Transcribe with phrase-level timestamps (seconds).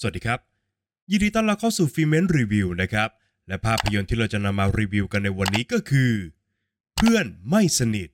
[0.00, 0.40] สวัสดีครับ
[1.10, 3.08] ยินดีต้อนรับเข้าสู่ฟิเมนรีวิวนะครับ
[3.48, 6.12] และภาพยนตร์ที่เราจะนำมารีวิวกันในวันนี้ก็คือ
[6.96, 8.08] เพื่อนไม่สนิท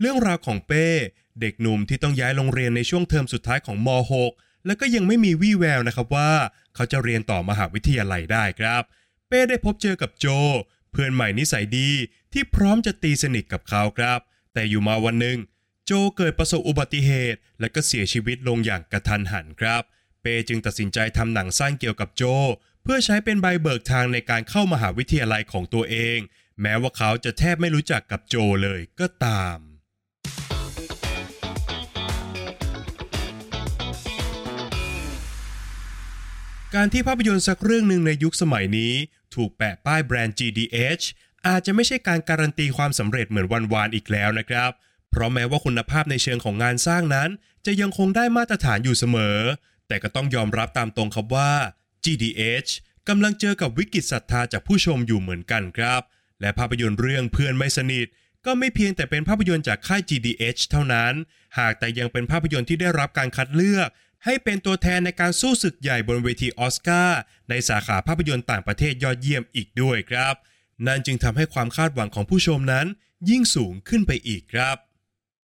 [0.00, 0.86] เรื่องราวของเป้
[1.40, 6.32] เด็กหนุ่มที่ต้องย้ายโรงเรียนในช่วงเทอมสุดท้ายของม .6 และก็ยังไม่มีวี่แววนะครับว่า
[6.74, 8.82] เขาจะเรียนต่อมหาวิทยาลัยได้ครับ
[9.28, 10.26] เป้ได้พบเจอกับโจ
[10.90, 11.90] เพื่อนใหม่นิสัยดี
[12.32, 14.20] ที่พร้อมจะตีสนิทกับเขาครับ
[14.54, 15.38] แต่อยู่มาวันหนึ่ง
[15.86, 19.82] โจเกิดประสบอุบัติเหตุ และก็เสียชีวิตลงอย่างกระทันหันครับ
[20.20, 22.22] เป้จึงตัดสินใจทำหนังสั้นเกี่ยวกับโจ
[22.82, 26.18] เพื่อใช้เป็นใบเบิกทางในการเข้ามหาวิทยาลัยของตัวเอง
[26.60, 29.71] แม้ว่าเขาจะแทบไม่รู้จักกับโจเลยก็ตาม
[36.76, 38.92] การที่ภาพยนตร์สักเรื่องหนึ่งในยุคสมัยนี้
[39.34, 41.04] ถูกแปะป้ายแบรนด์ GDH
[41.46, 44.70] อาจจะไม่ใช่การการันตีความสำเร็จเหมือนวันวานอีกแล้วนะครับ
[45.10, 47.28] เพราะแม้ว่าคุณภาพในเชิงของงานสร้างนั้น
[47.66, 49.38] จะยังคงได้มาตรฐานอยู่เสมอ
[49.88, 51.52] แต่ก็ต้องยอมรับตามตรงครับว่า
[52.04, 52.70] GDH
[53.08, 56.02] กำลังเจอกับวิกฤตศรัทธาจากผู้ชมอยู่เหมือนกันครับ
[56.40, 58.06] และภาพยนตร์เรื่องเพื่อนไม่สนิท
[58.46, 61.12] ก็ไม่เพียงแต่เป็นภาพยนตร์จากค่าย GDH เท่านั้น
[61.58, 63.88] หากแต่ยังเป็นภาพยนตร์ที่ได้รับการคัดเลือก
[64.24, 67.20] ให้เป็นตัวแทนในการสู้ศึกใหญ่บนเวทีออสการ์
[67.50, 70.34] ในสาขาภาพยนตร์ต่างประเทศยอดเยี่ยมอีกด้วยครับ
[70.86, 72.86] นั่นจึงทำให้ความคาดหวังของผู้ชมนั้น
[73.30, 74.76] ยิ่งสูงขึ้นไปอีกครับ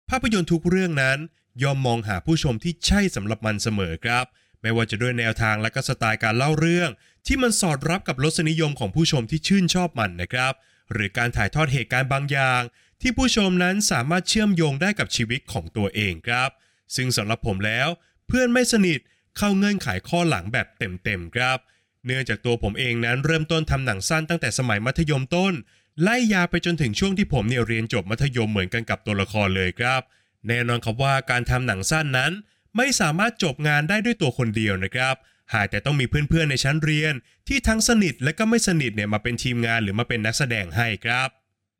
[0.10, 1.18] ภาพยนตร์ทุกเรื่องนั้น
[1.64, 4.26] ย่อมมองหาผู้ชมที่ใช่สำหรับมันเสมอครับ
[4.62, 6.90] ไม่ว่าจะด้วยแนวทางและก็สไตล์การเล่าเรื่อง
[7.28, 10.54] ที่มันสอดรับกับรสนิยมของผู้ชมที่ชื่นชอบมันนะครับ
[10.92, 12.62] หรือการถ่ายทอดเหตุการณ์บางอย่าง
[13.02, 16.50] ที่ผู้ชมนั้นสามารถเชื่อมโยงได้กับชีวิตของตัวเองครับ
[16.96, 17.88] ซึ่งสำหรับผมแล้ว
[18.28, 19.00] เพื่อนไม่สนิท
[19.38, 21.58] เข้าเงื่อนไขข้อหลังแบบเต็มๆครับ
[22.06, 25.54] เนื่องจากตัวผมเองนั้นเริ่มต้นทำหนังสั้นตั้งแต่สมัยมัธยมต้น
[26.02, 30.02] ไล่ยาวไปจนถึงช่วงที่ผมเนี่ยเรียนจบมัธยมเหมือนกันกับตัวละครเลยครับ
[30.48, 32.32] แน่นอนครับว่าการทำหนังสั้นนั้น
[32.78, 35.16] ไม่สามารถจบงานได้ด้วยตัวคนเดียวนะครับ
[35.54, 37.14] หากแต่ต้องมีเพื่อนๆในชั้นเรียน
[37.48, 41.30] ที่ทั้งสนิทและก็ไม่สนิทเนี่ยมาเป็นทีมงานหรือมาเป็นนักแสดงให้ครับ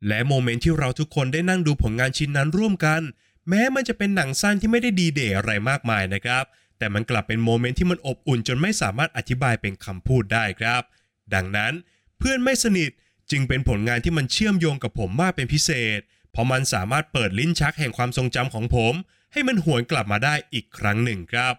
[0.08, 3.02] และโมเมนต์ที่เราทุกคนได้นั่งดูผลงานชิ้นนั้นร่วมกัน
[3.48, 6.44] แม้มันจะเป็นหนังสั้นที่ไม่ได้ดีเด่อะไรมากมายนะครับ
[6.78, 10.82] แต่มันกลับเป็นโมเมนต์ที่มันอบอุ่นจนไม่สามารถอธิบายเป็นคำพูดได้ครับ
[11.34, 11.72] ดังนั้น
[12.18, 12.90] เพื่อนไม่สนิท
[13.30, 16.00] จึงเป็นผลงานที่มันเชื่อมโยงกับผมมากเป็นพิเศษ
[16.32, 18.94] เพราะมันสามารถเปิดลิ้นชักแห่งความทรงจำของผม
[19.32, 21.54] ให้มันหวนกลับมาได้อีกครั้งหนึ่งครับ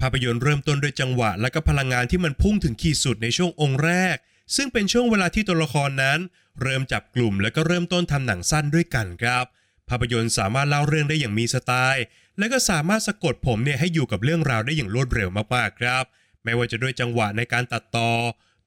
[0.00, 4.16] ภาพยนตร์เริ่มต้นด้วยจังหวะและก็พลังงานที่มันพุ่งถึงขีดสุดในช่วงองค์แรก
[4.56, 6.18] ซึ่งเป็นช่วงเวลาที่ตัวละครนั้น
[6.62, 9.44] เริ่มจับกลุ่มและก็เริ่มต้นทำหนังสั้นด้วยกันครับ
[9.90, 12.04] ภาพยนตร์สามารถเล่าเรื่องได้อย่างมีสไตล์
[12.38, 16.04] และก็สามารถสะกดผมเนี่ยให้อยู่กับเรื่องราวได้อย่างรวดเร็วมากๆครับ
[16.44, 18.12] ไม่ว่าจะด้วยจังหวะในการตัดต่อ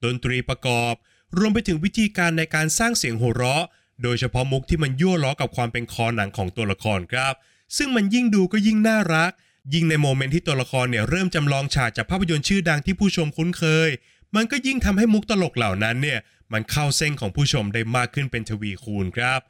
[0.04, 0.94] ดนตรีประกอบ
[1.38, 3.64] รวมไปถึงวิธีการในการสร้างเสียงหัวเราะ
[4.02, 7.34] โดยเฉพาะมุกที่มันยั่วล้อกับความเป็นคอหนังของตัวละครครับ
[7.76, 9.32] ซึ่งมันยิ่งดูก็ยิ่งน่ารัก
[9.74, 13.90] ยิ่งในโมเมนต์ที่ตัวละครเนี่ยเริ่มจำลองฉากจากภาพยนตร์ชื่อดังที่ผู้ชมคุ้นเคย
[14.36, 16.18] มันก็ยิ่งทำให้มุกตลกเหล่านั้นเนี่ย
[16.52, 19.40] มันเข้าเส้นของผู้ชมได้มากขึ้นเป็นทวีคูณครับ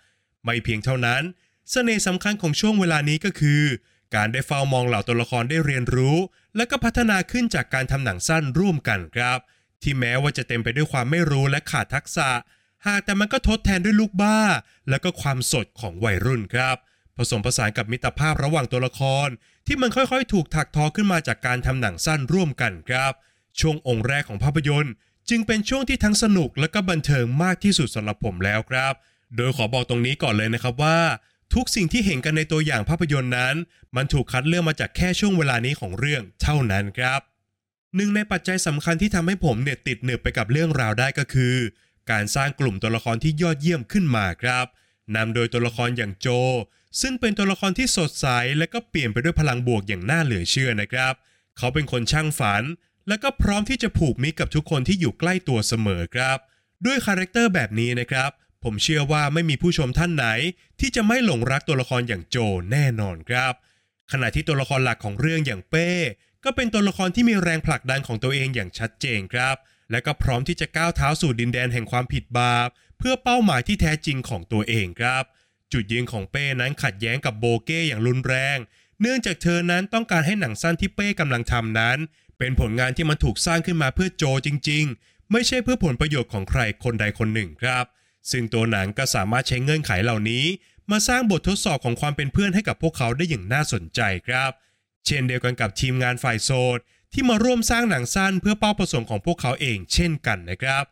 [0.45, 1.23] ไม่เพียงเท่านั้น
[1.71, 3.63] เสน่ห์สำคัญของช่วงเวลานี้ก็คือ
[4.15, 6.17] การได้เฝ้ามองเหล่าตัวละครได้เรียนรู้
[6.57, 9.39] และก็พัฒนาขึ้นจากการทำหนังสั้นร่วมกันครับ
[9.83, 12.31] ที่แม้ว่าจะเต็มไปด้วยความไม่รู้และขาดทักษะ
[12.87, 14.39] หากแต่มันก็ทดแทนด้วยลูกบ้า
[14.91, 16.77] และก็ความสดของวัยรุ่นครับ
[17.17, 19.29] ผสมผสานกับมิตรภาพระหว่างตัวละคร
[19.67, 23.13] ที่มันค่อยๆ ถูกถักทอขึ้นมาจากการทำหนังสั้นร่วมกันครับ
[23.61, 24.93] ช่วงองค์แรกของภาพยนตร์
[25.31, 28.95] จึงเป็นช่วงที่ทั้งสนุกและก็บันเทิงมากที่สุดสำหรับผมแล้วครับ
[29.37, 30.99] โดยขอบอกตรงนี้ก่อนเลยนะครับว่า
[31.55, 33.55] ทุกสิ่งที่เห็นกันในตัวอย่างภาพยนตร์นั้น
[33.97, 37.21] มันถูกคัดเลือกมาจากแค่ช่วงเวลานี้ของเรื่องเท่านั้นครับ
[37.97, 41.57] หนึ่งในปัจจัยสำคัญที่ทำให้ผมเนี่ยติดหนึบไปกับเรื่องราวได้ก็คือ
[42.11, 44.67] การสร้างกลุ่มตัวละครที่ยอดเยี่ยมขึ้นมาครับ
[45.17, 46.29] นำโดยตัวละครอย่างโจ
[47.01, 48.27] ซึ่งเป็นตัวละครที่สดใส
[48.59, 51.15] และก็เปลี่ยนไปด้วยพลังบวกอย่างน่าเหลือเชื่อนะครับ
[51.59, 52.63] เขาเป็นคนช่างฝัน
[53.09, 56.39] และก็พร้อมที่จะผูกมิตรกับทุกคนที่อยู่ใกล้ตัวเสมอครับ
[56.87, 58.31] ด้วย character แบบนี้นะครับ
[58.65, 60.27] ผมเชื่อว่าไม่มีผู้ชมท่านไหน
[60.81, 62.37] ที่จะไม่หลงรักตัวละครอย่างโจ
[62.73, 63.53] แน่นอนครับ
[64.13, 65.89] ขณะที่ตัวละครหลักของเรื่องอย่างเป้
[66.45, 69.57] ก็เป็นตัวละครที่มีแรงผลักดันของตัวเองอย่างชัดเจนครับ
[69.91, 72.69] และก็พร้อมที่จะก้าวเท้าสู่ดินแดนแห่งความผิดบาป
[72.99, 75.25] เพื่อเป้าหมายที่แท้จริงของตัวเองครับ
[75.73, 78.59] จุดยืนของเป้นั้นขัดแย้งกับโบเก้อย่างรุนแรง
[79.01, 81.99] เนื่องจากเธอนั้นต้องการให้หนังสั้นที่เป้กำลังทำนั้น
[82.39, 87.85] เป็นผลงานที่มันถูกสร้างขึ้นมาเพื่อโจจริง ๆ ไม่ใช่เพื่อผลประโยชน์ของใครคนใดคนหนึ่งครับ
[88.31, 90.45] ซึ่งตัวหนังก็สามารถใช้เงื่อนไขเหล่านี้
[90.91, 94.51] มาสร้างบททดสอบของความเป็นเพื่อนให้กับพวกเขาได้อย่างน่าสนใจครับ
[95.07, 96.79] เช่นเดียวกันกับทีมงานฝ่ายโสด
[97.13, 100.85] ที่มาร่วมสร้างหนังสั้นเพื่อเป้าประสงค์ของพวกเขาเองเช่นกันนะครับ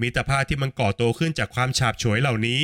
[0.00, 2.62] มิตรภาพที่มันก่อโตขึ้นจากความฉาบฉวยเหล่านี้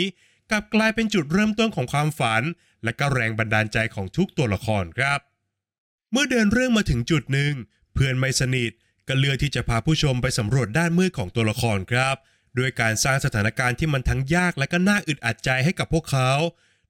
[0.50, 2.42] กลับกลายเป็นจุดเริ่มต้นของความฝัน
[2.84, 5.20] และก็แรงบันดาลใจของทุกตัวละครครับ
[6.12, 7.52] เมื่อเดินเรื่องมาถึงจุดหนึ่ง
[7.94, 8.72] เพื่อนไม่สนิท
[9.08, 12.16] ก็เลือกที่จะพาผู้ชมไปสำรวจด้านมืดของตัวละครครับ
[12.58, 16.30] ด้วยการสร้างสถานการณ์ที่มันทั้งยากและก็น่าอึดอัดใจให้กับพวกเขา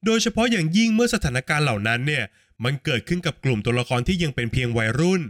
[0.05, 2.25] โดยเฉพาะอย่างยิ่งเมื่อสถานการณ์เหล่านั้นเนี่ย
[2.65, 5.23] มันเกิดขึ้นกับกลุ่มตัวละครที่ยังเป็นเพียงวัยรุ่น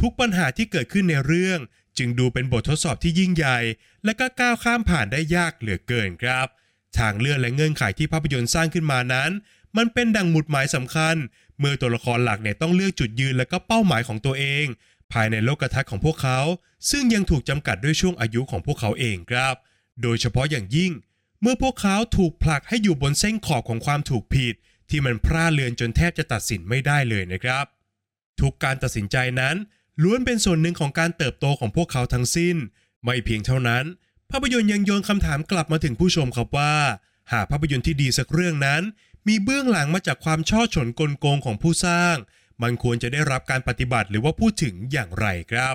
[0.00, 1.58] ทุกปัญหาที่เกิดขึ้นในเรื่อง
[1.98, 3.58] จึงดูเป็นบททดสอบที่ยิ่งใหญ่
[4.04, 6.46] และก็ก้าวข้ามผ่านได้ยากเหลือเกินครับ
[6.98, 9.30] ทางเลือกและเงื่อนไขที่ภาพยนตร์สร้างขึ้นมานั้น
[9.76, 11.16] มันเป็นดังหมุดหมายสำคัญ
[11.58, 14.66] เมื่อตัวละครหลักเนี่ยต้องเลือกจุดยืนและก็เป้าหมายของตัวเอง
[15.12, 16.40] ภายในโลกทัศน์ของพวกเขา
[16.90, 19.54] ซึ่งยังถูกจำกัดด้วยช่วงอายุของพวกเขาเองครับ
[20.02, 20.92] โดยเฉพาะอย่างยิ่ง
[21.40, 24.54] เมื่อพวกเขาถูกผลักให้อยู่บนเส้นขอบของความถูกผิด
[24.90, 27.64] ที่มันพร่าเลือนจนแทบจะตัดสินไม่ได้เลยนะครับ
[28.40, 29.56] ทุกการตัดสินใจนั้น
[30.02, 32.56] ล้วนเป็นส่วนหนึ่งของการเติบโตของพวกเขาทั้งสิ้น
[33.04, 33.84] ไม่เพียงเท่านั้น
[34.30, 36.74] ภาพยนตร์ยังโยนคำถามกลับมาถึงผู้ชมครับว่า
[37.32, 38.82] หากภาพยนตร์ที่ดีสักเรื่องนั้น
[39.28, 42.16] มีเบื้องหลังมาจากความช่อฉนกลโกงของผู้สร้าง
[42.62, 45.70] มันควรจะได้รับการปฏิบัติหรือว่าพูดถึงอย่างไรครั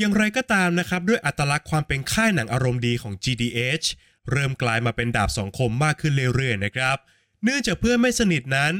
[0.00, 3.86] อย่างไรก็ตามนะครับด้วยอัตลักษณ์ความเป็นค่ายหนังอารมณ์ดีของ GDH
[4.30, 6.96] เริ่มกลายมาเป็นดาบสองคมมากขึ้นเรื่อยๆนะครับ
[7.44, 8.72] เนื่องจากเพื่อนไม่สนิทนั้น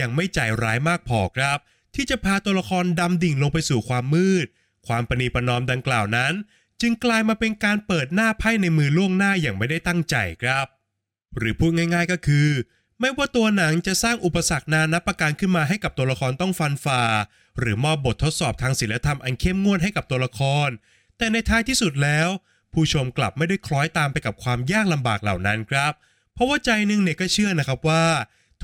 [0.00, 1.58] ยังไม่ใจร้ายมากพอครับ
[1.94, 4.46] ที่จะพาตัวละครดำดิ่งลงไปสู่ความมืด
[4.86, 6.32] ความปณีประนอมดังกล่าวนั้น
[6.80, 10.66] จึงกลายมาเป็นการเปิดหน้าไพ่ในมือล่วงหน้าอย่างไม่ได้ตั้งใจครับ
[11.36, 12.48] หรือพูดง่าย ๆก็คือ
[13.00, 17.02] ไม่ว่าตัวหนังจะสร้างอุปสรรคนานับประการขึ้นมาให้กับตัวละครต้องฟันฝ่า
[17.58, 20.68] หรือมอบบททดสอบทางศิลธรรมอันเข้มงวดให้กับตัวละคร
[21.18, 22.28] แต่ในท้ายที่สุดแล้ว
[22.72, 25.92] ผู้ชมกลับไม่ได้คล้อยตามไปกับความยากลำบากเหล่านั้นครับ
[26.34, 28.04] เพราะว่าใจหนึงเนี่ยก็เชื่อนะครับว่า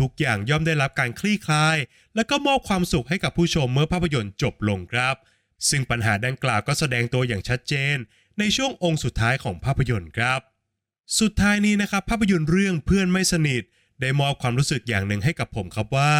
[0.00, 1.76] ทุกอย่างย่อมได้รับการคลี่คลาย
[2.14, 5.16] และก็มอบความสุขให้กับผู้ชมเมื่อภาพยนตร์จบลงครับ
[5.68, 7.96] ซึ่งปัญหาดังกล่าวก็แสดงตัวอย่างชัดเจน
[8.38, 10.40] ในช่วงองค์สุดท้ายของภาพยนตร์ครับ
[11.20, 13.62] สุดท้ายนี้นะครับภาพยนตร์เรื่องเพื่อนไม่สนิท
[14.00, 16.14] ได้มอบความรู้สึกอย่างหนึ่งให้กับผมครับว่า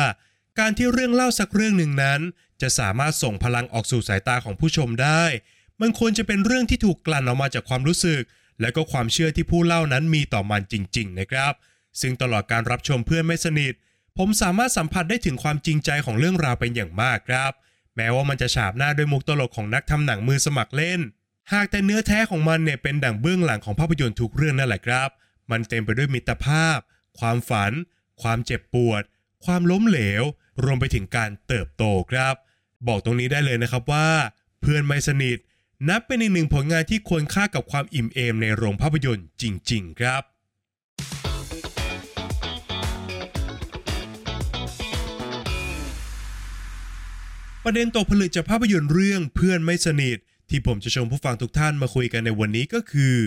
[0.59, 2.21] การที่เรื่องเล่าสักเรื่องหนึ่งนั้น
[2.63, 5.25] จะสามารถส่งพลังออกสู่สายตาของผู้ชมได้
[5.81, 8.23] มันควรจะเป็นเรื่องที่ถูกกลั่นออกมาจากความรู้สึก
[8.61, 11.53] และก็ความเชื่อที่ผู้เล่านั้นมีต่อมันจริง ๆ นะครับ
[12.01, 13.75] ซึ่งตลอดการรับชมเพื่อนไม่สนิท
[14.19, 17.53] ผมสามารถสัมผัสได้ถึงความจริงใจของเรื่องราวเป็นอย่างมากครับ
[17.97, 21.01] แม้ว่ามันจะฉาบหน้าด้วยมุกตลกของนักทำหนังมือสมัครเล่น
[21.53, 25.09] หากแต่เนื้อแท้ของมันเนี่ยเป็นดั่งเบื้องหลังของภาพยนตร์ทุกเรื่องนั่นแหละครับ
[25.51, 26.79] มันเต็มไปด้วยมิตรภาพ
[27.19, 27.73] ความฝัน
[28.23, 29.03] ความเจ็บปวด
[29.45, 30.23] ความล้มเหลว
[30.63, 32.35] รวมไปถึงการเติบโตครับ
[32.89, 34.09] บอกตรงนี้ได้เลยนะครับว่า
[34.61, 35.39] เพื่อนไม่สนิท
[35.89, 40.23] นับเป็นอีกหนึ่งผลงานที่ควรค่ากับความอิ่มเอมในโรงภาพยนตร์จริง ๆ ครับ
[47.65, 50.19] ประเด็นตกผลึกจากภาพยนตร์เรื่องเพื่อนไม่สนิท
[50.51, 53.19] ที่ผมจะชวนผู้ฟังทุกท่านมาคุยกันในวันนี้ก็คือ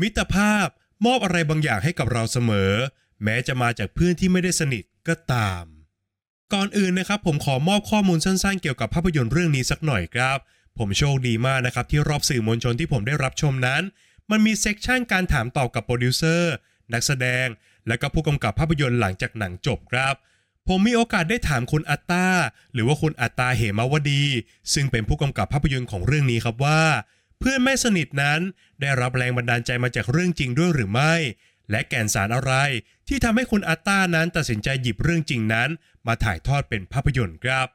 [0.00, 0.66] มิตรภาพ
[1.06, 2.72] มอบอะไรบางอย่างให้กับเราเสมอ
[3.24, 5.64] แม้จะมาจากเพื่อนที่ไม่ได้สนิทก็ตาม
[6.54, 10.38] ก่อนอื่นนะครับผมขอมอบข้อมูลสั้นๆ เกี่ยวกับภาพยนตร์เรื่องนี้สักหน่อยครับ
[10.78, 13.82] ผมโชคดีมากนะครับที่รอบสื่อมวลชนที่ผมได้รับชมนั้น
[14.30, 16.52] มันมี section การถามตอบกับโปรดิวเซอร์
[16.92, 17.46] นักแสดง
[17.88, 20.14] และก็ผู้กำกับภาพยนตร์หลังจากหนังจบครับ
[20.68, 22.26] ผมมีโอกาสได้ถามคุณอัตตา
[22.74, 24.24] หรือว่าคุณอัตตาเหมวดี
[24.74, 26.82] ซึ่งเป็นผู้กำกับภาพยนตร์ของเรื่องนี้ครับว่า
[27.38, 28.40] เพื่อนไม่สนิทนั้น
[28.80, 31.14] ได้รับแรงบันดาลใจมาจากเรื่องจริงด้วยหรือไม่
[31.70, 32.52] และแก่นสารอะไร
[33.08, 35.68] ที่ทำให้คุณอัตตานั้นตัดสินใจหยิบเรื่องจริงนั้น
[36.06, 37.68] มาถ่ายทอดเป็นภาพยนตร์ครับ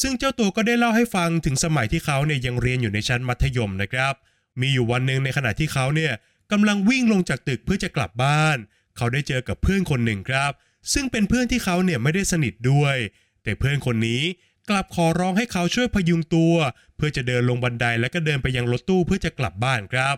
[0.00, 4.14] ซึ่งเจ้าตัวก็ได้เล่าให้ฟังถึงสมัยที่เขาเนี่ยยังเรียนอยู่ในชั้นมัธยมนะครับ
[4.60, 6.12] มีอยู่วันหนึ่งในขณะที่เขาเนี่ย
[6.52, 8.56] กำลังวิ่งลงจากตึกเพื่อจะกลับบ้าน
[8.96, 10.52] เขาได้เจอกับเพื่อนคนหนึ่งครับ
[10.92, 12.96] ซึ่งเป็นเพื่อนที่เขาเนี่ยไม่ได้สนิทด้วย
[13.42, 14.22] แต่เพื่อนคนนี้
[14.70, 16.54] กลับขอร้องให้เขาช่วยพยุงตัว
[16.96, 20.16] เพื่อจะเดินลงบันไดแล้วก็เดินไปยังรถตู้เพื่อจะกลับบ้านครับ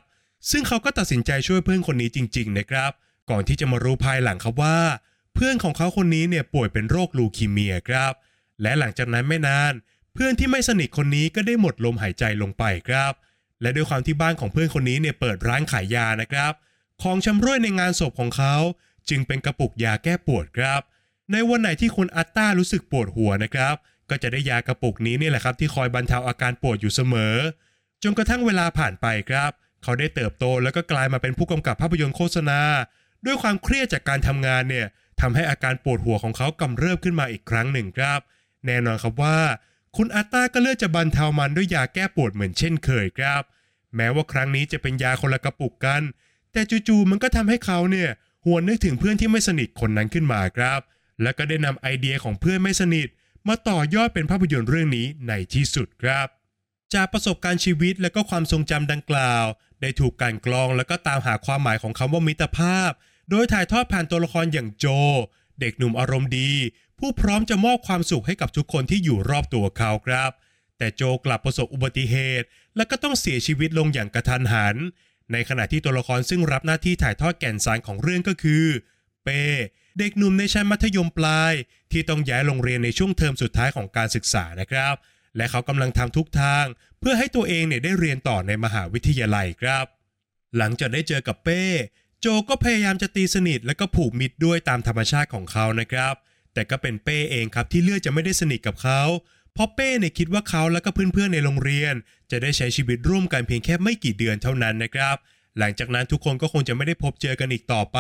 [0.51, 2.91] ซึ่งเขาก็ตัดสินใจช่วยเพื่อนคนนี้จริง ๆ นะครับ
[3.31, 4.79] ก่อนที่จะมารู้ภายหลังครับว่า
[5.41, 8.13] เพื่อนของเขาคนนี้เนี่ยป่วยเป็นโรคลูคีเมียครับ
[8.63, 9.73] และหลังจากนั้นไม่นาน
[10.15, 13.13] เพื่อนที่ไม่สนิทคนนี้ก็ได้หมดลมหายใจลงไปครับ
[13.63, 16.53] และด้วยความที่บ้านของเพื่อนคนนี้เนี่ยเปิดร้านขายยานะครับ
[17.03, 18.55] ของชำร่วยในงานศพของเขา
[19.09, 20.81] จึงเป็นกระปุกยาแก้ปวดครับ
[21.33, 23.75] ในวันไหนที่คุณอัตตารู้สึกปวดหัวนะครับ
[24.11, 27.35] ก็จะได้ยากระปุกนี้นี่แหละครับ ที่คอยบรรเทาอาการปวดอยู่เสมอ
[28.03, 29.51] จนกระทั่งเวลาผ่านไปครับ
[29.83, 32.61] เขาได้เติบโตแล้วก็กลายมาเป็นผู้กำกับภาพยนตร์โฆษณา
[33.27, 34.87] ด้วยความเครียดจากการทำงานเนี่ย
[35.21, 38.21] ทำให้อาการปวดหัวของเขากำเริบขึ้นมาอีกครั้งหนึ่งครับ
[38.67, 39.39] แน่นอนครับว่า
[39.97, 43.43] คุณอัตตาก็เลือกจะบรรเทามันด้วยยาแก้ปวดเหมือนเช่นเคยครับ
[43.97, 46.03] แม้ว่าครั้งนี้จะเป็นยาคนละกระปุกกัน
[46.53, 48.11] แต่จู่ๆมันก็ทำให้เขาเนี่ย
[48.45, 50.81] หวนนึกถึงเพื่อนที่ไม่สนิทคนนั้นขึ้นมาครับ
[51.23, 53.09] แล้วก็ได้นำไอเดียของเพื่อนไม่สนิท
[53.49, 56.27] มาต่อยอดเป็นภาพยนตร์เรื่องนี้ในที่สุดครับ
[56.95, 59.45] จากประสบการณ์ชีวิตและก็ความทรงจำดังกล่าว
[59.81, 62.91] ได้ถูกกลันกรองแล้วก็ตามหาความหมายของคำว่ามิตรภาพ
[63.31, 64.87] โดยถ่ายทอดผ่านตัวละครอย่างโจ
[65.61, 66.51] เด็กหนุ่มอารมณ์ดี
[66.99, 70.31] ผู้พร้อมจะมอบความสุขให้กับทุกคนที่อยู่รอบตัวเขาครับ
[70.79, 74.77] แต่โจกลับประสบอุบัติเหตุ และก็ต้องเสียชีวิตลงอย่างกระทันหัน
[75.33, 78.65] ในขณะที่ตัวละครซึ่งรับหน้าที่ถ่ายทอดแก่นสารของเรื่องก็คือ
[79.25, 79.43] เป้
[79.99, 81.53] เด็กหนุ่มในชั้นมัธยมปลาย
[81.93, 84.95] ที่ต้องย้ายโรงเรียนในช่วงเทอมสุดท้ายของการศึกษานะครับ
[85.37, 86.65] และเขากำลังทำทุกทาง
[87.01, 89.87] เพื่อให้ตัวเองเนี่ยได้เรียนต่อในมหาวิทยาลัยครับ
[90.57, 91.65] หลังจากได้เจอกับเป้
[92.21, 96.15] โจก็พยายามจะตีสนิทและก็ผูกมิตรด้วยตามธรรมชาติของเขานะครับ
[96.55, 99.01] แต่ก็เป็นเป้เองครับที่เลือกจะไม่ได้สนิทกับเขา
[99.53, 101.95] เพราะเป้เนี่ยคิดว่าเขาและก็เพื่อนๆในโรงเรียน
[102.31, 105.17] จะได้ใช้ชีวิตร่วมกันเพียงแค่ไม่กี่เดือนเท่านั้นนะครับ
[105.59, 107.99] หลังจากนั้นทุกคนก็คงจะไม่ได้พบเจอกันอีกต่อไป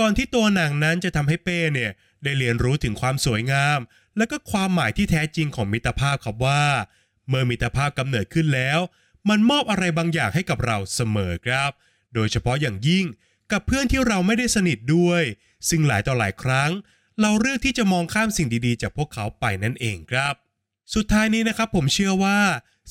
[0.00, 1.90] ก่อนที่ตัวหนังนั้นจะทำให้เป้เนี่ย
[2.22, 3.78] ได้เรียนรู้ถึงความสวยงาม
[4.16, 6.64] และก็ความหมายที่แท้จริงของมิตรภาพครับว่า
[7.28, 8.78] เมื่อมิตรภาพกำเนิดขึ้นแล้ว
[9.28, 11.70] มันมอบอะไรบางอย่างให้กับเราเสมอครับ
[12.14, 13.04] โดยเฉพาะอย่างยิ่ง
[13.52, 15.22] กับเพื่อนที่เราไม่ได้สนิทด้วย
[15.68, 16.70] ซึ่งหลายต่อหลายครั้ง
[17.20, 20.34] เราเลือกที่จะมองข้ามสิ่งดีๆ จากพวกเขาไปนั่นเองครับ
[20.94, 22.38] สุดท้ายนี้นะครับผมเชื่อว่า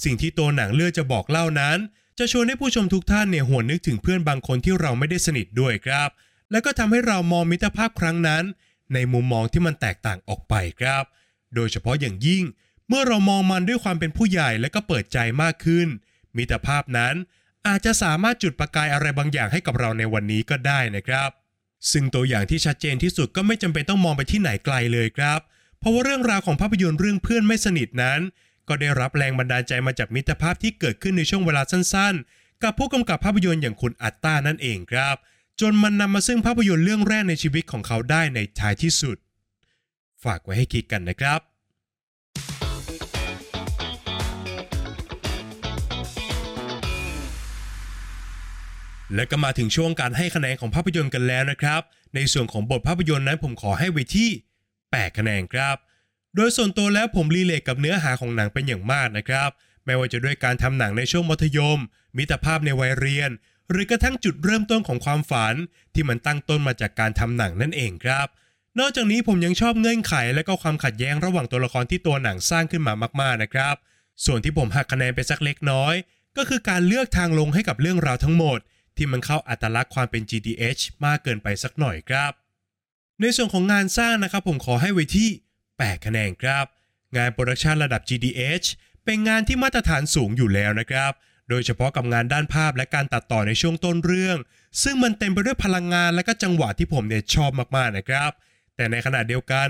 [0.04, 1.78] สิ่งที่ตัวหนังเลือกจะบอกเล่านั้น
[2.20, 6.10] จะชวนให้ผู้ชมทุกท่านเนี่ยหวนนึกถึงเพื่อนบางคนที่เราไม่ได้สนิทด้วยครับ
[6.52, 8.44] แล้วก็ทำให้เรามองมิตรภาพครั้งนั้น
[8.94, 11.04] ในมุมมองที่มันแตกต่างออกไปครับ
[11.56, 12.44] โดยเฉพาะอย่างยิ่ง
[12.88, 15.88] เมื่อเรามองมันด้วยความเป็นผู้ใหญ่และก็เปิดใจมากขึ้น
[16.38, 17.16] มิตรภาพนั้น
[17.68, 21.30] อาจจะสามารถจุดประกายอะไรบางอย่างให้กับเราในวันนี้ก็ได้นะครับ
[21.92, 25.40] ซึ่งตัวอย่างที่ชัดเจนที่สุดก็ไม่จำเป็นต้องมองไปที่ไหนไกลเลยครับ
[25.80, 28.20] เพราะว่าเรื่องราวของภาพยนตร์เรื่องเพื่อนไม่สนิทนั้น
[28.68, 35.16] ก็ได้รับแรงบันดาลใจมาจากมิตรภาพที่เกิดขึ้นในช่วงเวลาสั้นๆ กับผู้กำกับภาพยนตร์อย่างคุณอัตตานั่นเองครับ
[35.62, 39.18] จนมันนำมาซึ่งภาพยนตร์เรื่องแรกในชีวิตของเขาได้ในท้ายที่สุด
[40.24, 41.40] ฝากไว้ให้คิดกันนะครับ
[49.16, 51.82] และก็มาถึงช่วงการให้คะแนนของภาพยนตร์กันแล้วนะครับ
[52.16, 54.30] ในส่วนของบทภาพยนตร์นั้นผมขอให้ไว้ที่
[54.74, 55.76] 8 คะแนนครับ
[56.36, 59.50] โดยส่วนตัวแล้วผมรีเลทกับเนื้อหาของหนังเป็นอย่างมากนะครับ
[59.86, 61.80] ไม่ว่าจะด้วยการทำหนังในช่วงมัธยม
[62.18, 63.32] มิตรภาพในวัยเรียน
[63.70, 65.56] หรือกระทั่งจุดเริ่มต้นของความฝัน
[65.94, 68.28] ที่มันตั้งต้นมาจากการทำหนังนั่นเองครับ
[68.80, 73.76] นอกจากนี้ผมยังชอบเงื่อนไข และก็ความขัดแย้งระหว่างตัวละครที่ตัวหนังสร้างขึ้นมามากๆนะครับ
[74.26, 75.96] ส่วนที่ผมหักคะแนนไปสักเล็กน้อย
[76.38, 78.60] ก็คือการเลือกทางลงให้กับเรื่องราวทั้งหมด
[78.98, 82.32] ที่มันเข้าอัตลักษณ์ความเป็น GDH มากเกินไปสักหน่อยครับ
[83.22, 85.30] ในส่วนของงานสร้างนะครับผมขอให้ไว้ที่
[85.68, 86.66] 8 คะแนนครับ
[87.18, 88.68] งาน production ระดับ GDH
[89.06, 91.12] เป็นงานที่มาตรฐานสูงอยู่แล้วนะครับ
[91.50, 94.38] โดยเฉพาะกับงานด้านภาพและการตัดต่อในช่วงต้นเรื่อง
[94.84, 98.32] ซึ่งมันเต็มไปด้วยพลังงานและก็จังหวะที่ผมเนี่ยชอบมากๆนะครับ
[98.76, 99.68] แต่ในขณะเดียวกัน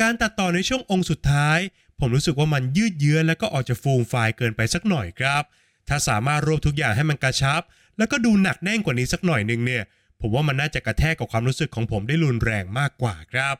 [0.00, 1.58] การตัดต่อในช่วงองค์สุดท้าย
[1.98, 5.42] ผมรู้สึกว่ามันยืดเยื้อและก็ออกจะฟูมฟายเกินไปสักหน่อยครับ
[5.88, 7.62] ถ้าสามารถรวบทุกอย่างให้มันกระชับ
[7.98, 9.82] แล้วก็ดูหนักแน่นกว่านี้สักหน่อยหนึงเนี่ย
[10.20, 13.56] ผมว่ามันน่าจะกระแทกกับความรู้สึกของผมได้รุนแรงมากกว่าครับ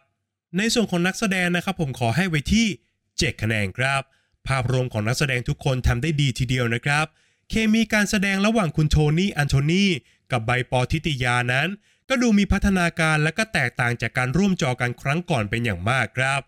[0.57, 2.67] ในส่วนของนักแสดงนะครับ ผมขอให้ไว้ที่
[3.05, 4.03] 7 คะแนนครับ
[4.49, 7.07] ภาพรวมของนักแสดงทุกคนทำได้ดีทีเดียวนะครับ
[7.51, 9.85] เคมีการแสดงระหว่างคุณโทนี่อันโทนี
[10.31, 11.69] กับใบปอทิติยานั้น
[12.09, 16.41] ก็ดูมีพัฒนาการและก็แตกต่างจากการร่วมจอกันครั้งก่อนเป็นอย่างมากครับ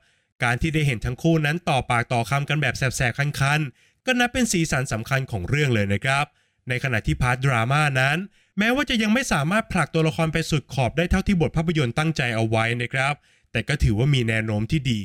[0.43, 6.27] การที่ได้เห็นทั้งคู่นั้นต่อปากต่อคำกันแบบแสบๆคันๆก็นับเป็นสีสันสำคัญของเรื่องเลยนะครับ
[6.69, 8.19] ในขณะที่ part ดราม่านั้น
[8.59, 13.15] แม้ว่าจะยังไม่สามารถผลักตัวละครไปสุดขอบได้เท่าที่บทภาพยนตร์ตั้งใจเอาไว้นะครับ
[13.53, 14.99] แต่ก็ถือว่ามีแนวโน้มที่ดี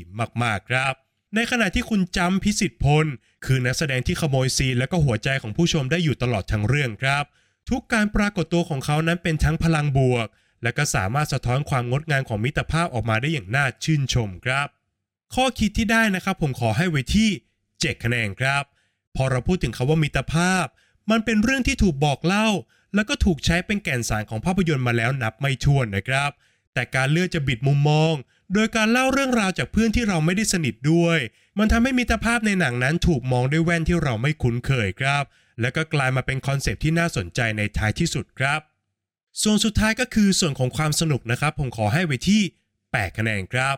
[0.43, 0.93] มากๆครับ
[1.35, 3.05] ในขณะที่คุณจั๊มพ์ พิสิฐพล
[3.45, 7.23] คือนักแสดงที่ขโมยซีนและก็หัวใจของผู้ชมได้อยู่ตลอดทั้งเรื่องครับ
[7.69, 10.27] ทุกการปรากฏตัวของเขานั้นเป็นทั้งพลังบวก
[10.63, 14.67] และก็สามารถสะท้อนความงดงามของมิตรภาพออกมาได้อย่างน่าชื่นชมครับ
[15.35, 17.29] ข้อคิดที่ได้นะครับผมขอให้ไว้ที่
[17.67, 18.63] 7 คะแนนครับ
[19.15, 20.65] พอเราพูดถึงคาว่ามิตรภาพ
[21.09, 22.47] มันเป็นเรื่องที่ถูกบอกเล่า
[22.95, 26.29] แล้วก็ถูกใช้เป็นแก่นสารของภาพยนตร์มาแล้วนับไม่ถ้วนนะครับ
[26.73, 28.13] แต่การเลือกจะบิดมุมมอง
[28.53, 31.19] โดยการเล่าเรื่องราวจากเพื่อนที่เราไม่ได้สนิทด้วย
[31.59, 35.23] มันทำให้มิตรภาพในหนังนั้นถูกมองด้วยแว่นที่เราไม่คุ้นเคยครับ
[35.61, 38.59] และก็กลายมาเป็นคอนเซปที่น่าสนใจในท้ายที่สุดครับ
[39.41, 42.41] ส่วนสุดท้ายก็คือส่วนของความสนุกนะครับ ผมขอให้ไว้ที่
[42.81, 43.75] 8คะแนนครับ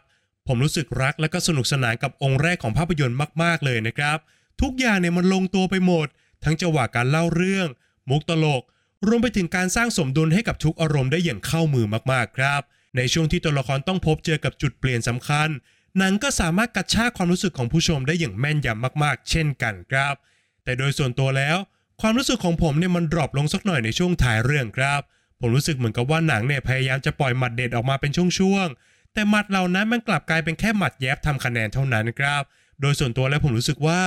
[0.48, 4.18] ผมรู้สึกรักและก็สนุกสนานกับองค์แรกของภาพยนตร์มาก ๆ เลยนะครับ
[4.62, 6.08] ทุกอย่างเนี่ยมันลงตัวไปหมด
[6.44, 7.68] ทั้งจังหวะการเล่าเรื่อง
[8.10, 8.64] มุกตลก
[9.08, 12.62] รวมไปถึงการสร้างสมดุลให้กับทุกอารมณ์ได้อย่างเข้ามือมากๆครับ
[12.98, 15.50] ในช่วงที่ตัวละครต้องพบเจอกับจุดเปลี่ยนสำคัญ
[15.98, 20.16] หนังก็สามารถกระชากความรู้สึกของผู้ชมได้อย่างแม่นยำมากๆ เช่นกันครับ
[20.64, 21.58] แต่โดยส่วนตัวแล้ว
[22.02, 25.02] ความรู้สึกของผมเนี่ยมันดรอปลงสักหน่อยในช่วงท้ายเรื่องครับ
[25.40, 32.44] ผมรู้สึกเหมือนกับว่าหนังเนี่ยพยายามจะปล่อยหมัดเด็ดออกมาเป็นช่วงๆแต่หมัดเหล่านั้นมันกลับกลายเป็นแค่หมัดแยบทำคะแนนเท่านั้นครับ
[32.82, 34.02] โดยส่วนตัวแล้วผมรู้สึกว่า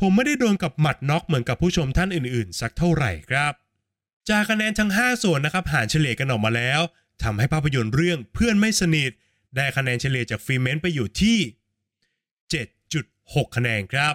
[0.00, 3.52] ผมไม่ได้โดนกับหมัดน็อกเหมือนกับผู้ชมท่านอื่นๆ สักเท่าไหร่ครับ
[4.28, 6.80] จากคะแนนทั้ง 5 ส่วนนะครับหารเฉลี่ยกันออกมาแล้ว
[7.22, 9.10] ทำให้ภาพยนตร์เรื่องเพื่อนไม่สนิท
[9.56, 11.38] ได้คะแนนเฉลี่ยจากฟีเมนต์ไปอยู่ที่
[12.46, 14.14] 7.6 คะแนนครับ